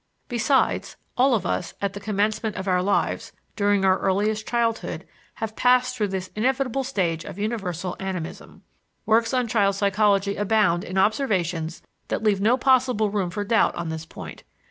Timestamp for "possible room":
12.57-13.29